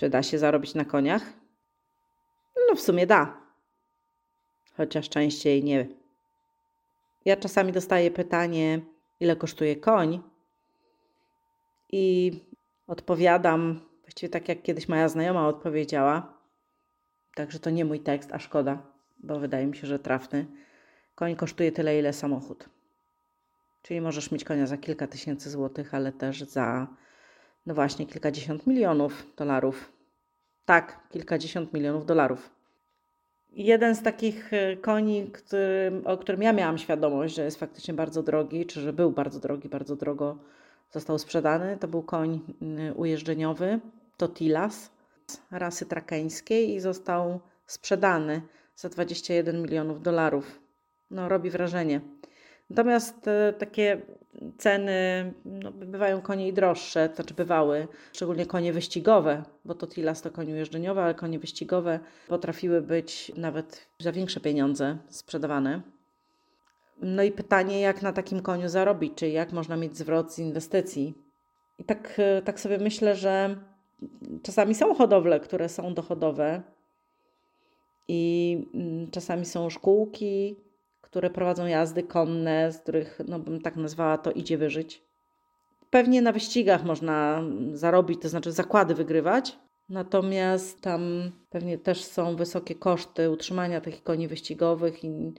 Czy 0.00 0.10
da 0.10 0.22
się 0.22 0.38
zarobić 0.38 0.74
na 0.74 0.84
koniach? 0.84 1.22
No, 2.68 2.74
w 2.74 2.80
sumie 2.80 3.06
da. 3.06 3.36
Chociaż 4.76 5.08
częściej 5.08 5.64
nie. 5.64 5.86
Ja 7.24 7.36
czasami 7.36 7.72
dostaję 7.72 8.10
pytanie, 8.10 8.80
ile 9.20 9.36
kosztuje 9.36 9.76
koń? 9.76 10.22
I 11.92 12.32
odpowiadam 12.86 13.80
właściwie 14.02 14.30
tak, 14.30 14.48
jak 14.48 14.62
kiedyś 14.62 14.88
moja 14.88 15.08
znajoma 15.08 15.48
odpowiedziała. 15.48 16.38
Także 17.34 17.58
to 17.58 17.70
nie 17.70 17.84
mój 17.84 18.00
tekst, 18.00 18.32
a 18.32 18.38
szkoda, 18.38 18.82
bo 19.18 19.38
wydaje 19.38 19.66
mi 19.66 19.76
się, 19.76 19.86
że 19.86 19.98
trafny. 19.98 20.46
Koń 21.14 21.36
kosztuje 21.36 21.72
tyle, 21.72 21.98
ile 21.98 22.12
samochód. 22.12 22.68
Czyli 23.82 24.00
możesz 24.00 24.30
mieć 24.30 24.44
konia 24.44 24.66
za 24.66 24.76
kilka 24.76 25.06
tysięcy 25.06 25.50
złotych, 25.50 25.94
ale 25.94 26.12
też 26.12 26.42
za, 26.42 26.86
no 27.66 27.74
właśnie, 27.74 28.06
kilkadziesiąt 28.06 28.66
milionów 28.66 29.26
dolarów. 29.36 29.92
Tak, 30.64 31.08
kilkadziesiąt 31.10 31.72
milionów 31.72 32.06
dolarów. 32.06 32.50
Jeden 33.52 33.94
z 33.94 34.02
takich 34.02 34.52
e, 34.52 34.76
koni, 34.76 35.30
który, 35.32 35.92
o 36.04 36.16
którym 36.16 36.42
ja 36.42 36.52
miałam 36.52 36.78
świadomość, 36.78 37.34
że 37.34 37.44
jest 37.44 37.60
faktycznie 37.60 37.94
bardzo 37.94 38.22
drogi, 38.22 38.66
czy 38.66 38.80
że 38.80 38.92
był 38.92 39.10
bardzo 39.10 39.40
drogi, 39.40 39.68
bardzo 39.68 39.96
drogo 39.96 40.38
został 40.90 41.18
sprzedany, 41.18 41.76
to 41.76 41.88
był 41.88 42.02
koń 42.02 42.40
mm, 42.62 42.98
ujeżdżeniowy, 42.98 43.80
Totilas, 44.16 44.90
rasy 45.50 45.86
trakeńskiej 45.86 46.74
i 46.74 46.80
został 46.80 47.40
sprzedany 47.66 48.42
za 48.76 48.88
21 48.88 49.62
milionów 49.62 50.02
dolarów. 50.02 50.60
No, 51.10 51.28
robi 51.28 51.50
wrażenie. 51.50 52.00
Natomiast 52.70 53.28
e, 53.28 53.52
takie 53.58 54.00
ceny 54.58 55.32
no, 55.44 55.70
bywają 55.72 56.22
konie 56.22 56.48
i 56.48 56.52
droższe, 56.52 57.08
to 57.08 57.14
znaczy 57.14 57.34
bywały, 57.34 57.88
szczególnie 58.12 58.46
konie 58.46 58.72
wyścigowe, 58.72 59.42
bo 59.64 59.74
to 59.74 59.86
Tilas 59.86 60.22
to 60.22 60.30
konie 60.30 60.52
ujeżdżeniowe, 60.52 61.02
ale 61.02 61.14
konie 61.14 61.38
wyścigowe 61.38 62.00
potrafiły 62.28 62.82
być 62.82 63.32
nawet 63.36 63.86
za 63.98 64.12
większe 64.12 64.40
pieniądze 64.40 64.98
sprzedawane. 65.08 65.80
No 67.02 67.22
i 67.22 67.32
pytanie, 67.32 67.80
jak 67.80 68.02
na 68.02 68.12
takim 68.12 68.42
koniu 68.42 68.68
zarobić, 68.68 69.12
czy 69.16 69.28
jak 69.28 69.52
można 69.52 69.76
mieć 69.76 69.96
zwrot 69.96 70.32
z 70.32 70.38
inwestycji. 70.38 71.14
I 71.78 71.84
tak, 71.84 72.20
tak 72.44 72.60
sobie 72.60 72.78
myślę, 72.78 73.16
że 73.16 73.56
czasami 74.42 74.74
są 74.74 74.94
hodowle, 74.94 75.40
które 75.40 75.68
są 75.68 75.94
dochodowe 75.94 76.62
i 78.08 78.66
mm, 78.74 79.10
czasami 79.10 79.44
są 79.44 79.70
szkółki, 79.70 80.56
które 81.00 81.30
prowadzą 81.30 81.66
jazdy 81.66 82.02
konne, 82.02 82.72
z 82.72 82.78
których, 82.78 83.20
no 83.28 83.38
bym 83.38 83.60
tak 83.60 83.76
nazwała 83.76 84.18
to, 84.18 84.32
idzie 84.32 84.58
wyżyć. 84.58 85.02
Pewnie 85.90 86.22
na 86.22 86.32
wyścigach 86.32 86.84
można 86.84 87.42
zarobić, 87.72 88.22
to 88.22 88.28
znaczy 88.28 88.52
zakłady 88.52 88.94
wygrywać, 88.94 89.58
natomiast 89.88 90.80
tam 90.80 91.30
pewnie 91.50 91.78
też 91.78 92.04
są 92.04 92.36
wysokie 92.36 92.74
koszty 92.74 93.30
utrzymania 93.30 93.80
tych 93.80 94.02
koni 94.02 94.28
wyścigowych 94.28 95.04
i 95.04 95.32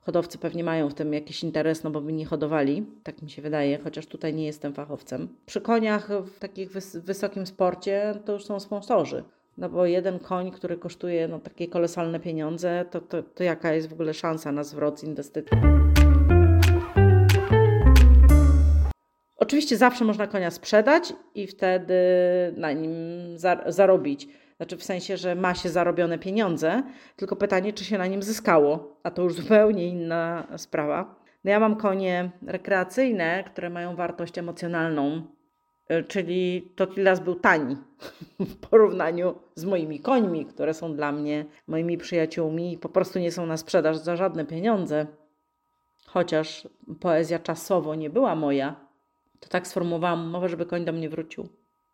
hodowcy 0.00 0.38
pewnie 0.38 0.64
mają 0.64 0.88
w 0.88 0.94
tym 0.94 1.12
jakiś 1.14 1.42
interes, 1.42 1.84
no 1.84 1.90
bo 1.90 2.00
by 2.00 2.12
nie 2.12 2.26
hodowali, 2.26 2.86
tak 3.02 3.22
mi 3.22 3.30
się 3.30 3.42
wydaje, 3.42 3.78
chociaż 3.78 4.06
tutaj 4.06 4.34
nie 4.34 4.46
jestem 4.46 4.74
fachowcem. 4.74 5.28
Przy 5.46 5.60
koniach 5.60 6.08
w 6.22 6.38
takim 6.38 6.68
wys 6.68 6.96
wysokim 6.96 7.46
sporcie 7.46 8.14
to 8.24 8.32
już 8.32 8.44
są 8.44 8.60
sponsorzy. 8.60 9.24
No 9.58 9.68
bo 9.68 9.86
jeden 9.86 10.18
koń, 10.18 10.50
który 10.50 10.76
kosztuje 10.76 11.28
no, 11.28 11.38
takie 11.38 11.68
kolosalne 11.68 12.20
pieniądze, 12.20 12.84
to, 12.90 13.00
to, 13.00 13.22
to 13.22 13.44
jaka 13.44 13.72
jest 13.72 13.88
w 13.88 13.92
ogóle 13.92 14.14
szansa 14.14 14.52
na 14.52 14.64
zwrot 14.64 15.00
z 15.00 15.04
inwestycji? 15.04 15.58
Oczywiście 19.36 19.76
zawsze 19.76 20.04
można 20.04 20.26
konia 20.26 20.50
sprzedać 20.50 21.12
i 21.34 21.46
wtedy 21.46 21.94
na 22.56 22.72
nim 22.72 22.92
zarobić. 23.66 24.28
Znaczy 24.56 24.76
w 24.76 24.84
sensie, 24.84 25.16
że 25.16 25.34
ma 25.34 25.54
się 25.54 25.68
zarobione 25.68 26.18
pieniądze, 26.18 26.82
tylko 27.16 27.36
pytanie, 27.36 27.72
czy 27.72 27.84
się 27.84 27.98
na 27.98 28.06
nim 28.06 28.22
zyskało, 28.22 29.00
a 29.02 29.10
to 29.10 29.22
już 29.22 29.34
zupełnie 29.34 29.88
inna 29.88 30.46
sprawa. 30.56 31.14
No 31.44 31.50
ja 31.50 31.60
mam 31.60 31.76
konie 31.76 32.30
rekreacyjne, 32.46 33.44
które 33.46 33.70
mają 33.70 33.96
wartość 33.96 34.38
emocjonalną, 34.38 35.22
czyli 36.08 36.70
Totilas 36.76 37.20
był 37.20 37.34
tani 37.34 37.76
w 38.40 38.56
porównaniu 38.56 39.34
z 39.54 39.64
moimi 39.64 40.00
końmi, 40.00 40.46
które 40.46 40.74
są 40.74 40.94
dla 40.94 41.12
mnie 41.12 41.44
moimi 41.66 41.98
przyjaciółmi 41.98 42.72
i 42.72 42.78
po 42.78 42.88
prostu 42.88 43.18
nie 43.18 43.32
są 43.32 43.46
na 43.46 43.56
sprzedaż 43.56 43.96
za 43.96 44.16
żadne 44.16 44.44
pieniądze. 44.44 45.06
Chociaż 46.06 46.68
poezja 47.00 47.38
czasowo 47.38 47.94
nie 47.94 48.10
była 48.10 48.34
moja, 48.34 48.86
to 49.40 49.48
tak 49.48 49.66
sformułowałam 49.66 50.24
umowę, 50.24 50.48
żeby 50.48 50.66
koń 50.66 50.84
do 50.84 50.92
mnie 50.92 51.08
wrócił. 51.08 51.48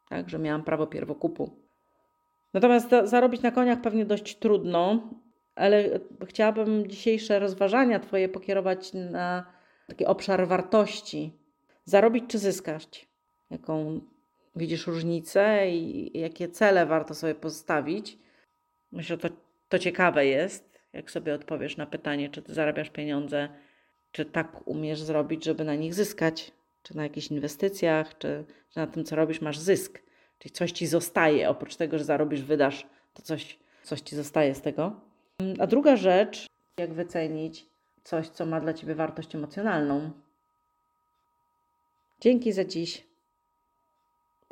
Tak, 0.09 0.31
że 0.31 0.39
miałam 0.39 0.65
prawo 0.65 0.87
pierwokupu. 0.87 1.51
Natomiast 2.55 2.91
zarobić 3.05 3.43
na 3.43 3.51
koniach 3.51 3.81
pewnie 3.81 4.05
dość 4.07 4.39
trudno, 4.39 5.11
ale 5.55 6.01
chciałabym 6.27 6.87
dzisiejsze 6.87 7.39
rozważania 7.39 8.01
Twoje 8.01 8.29
pokierować 8.29 8.93
na 8.93 9.45
taki 9.87 10.07
obszar 10.07 10.49
wartości. 10.49 11.39
Zarobić 11.85 12.25
czy 12.29 12.39
zyskać? 12.39 13.12
Jaką 13.53 14.01
widzisz 14.57 14.87
różnicę 14.87 15.71
i 15.71 16.21
jakie 16.21 16.49
cele 16.49 16.87
warto 16.87 17.15
sobie 17.15 17.35
postawić? 17.35 18.19
Myślę, 18.93 19.17
że 19.17 19.19
to, 19.19 19.37
to 19.69 19.79
ciekawe 19.79 20.27
jest, 20.27 20.79
jak 20.93 21.11
sobie 21.11 21.35
odpowiesz 21.35 21.77
na 21.77 21.87
pytanie, 21.87 22.31
czy 22.31 22.43
Ty 22.43 22.55
zarabiasz 22.55 22.91
pieniądze, 22.91 23.49
czy 24.13 24.25
tak 24.25 24.69
umiesz 24.69 25.01
zrobić, 25.01 25.45
żeby 25.45 25.65
na 25.65 25.75
nich 25.75 25.95
zyskać, 25.95 26.53
czy 26.83 26.97
na 26.97 27.03
jakichś 27.03 27.31
inwestycjach, 27.31 28.19
czy, 28.19 28.45
czy 28.71 28.79
na 28.79 28.87
tym, 28.87 29.05
co 29.05 29.17
robisz, 29.17 29.41
masz 29.41 29.59
zysk. 29.59 30.03
Czyli 30.39 30.53
coś 30.53 30.73
ci 30.73 30.87
zostaje, 30.87 31.49
oprócz 31.49 31.77
tego, 31.77 31.99
że 31.99 32.05
zarobisz, 32.05 32.43
wydasz, 32.43 32.87
to 33.15 33.23
coś, 33.23 33.59
coś 33.83 34.01
ci 34.01 34.17
zostaje 34.17 34.55
z 34.55 34.61
tego. 34.61 35.01
A 35.59 35.67
druga 35.67 35.97
rzecz, 35.97 36.47
jak 36.79 36.93
wycenić 36.93 37.67
coś, 38.05 38.29
co 38.29 38.47
ma 38.47 38.61
dla 38.61 38.75
ciebie 38.75 38.95
wartość 38.95 39.35
emocjonalną. 39.35 40.11
Dzięki 42.21 42.53
za 42.53 42.65
dziś. 42.65 43.12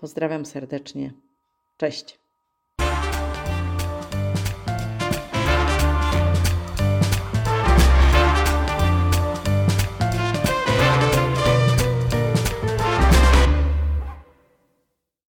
Pozdrawiam 0.01 0.47
serdecznie. 0.47 1.13
Cześć. 1.77 2.19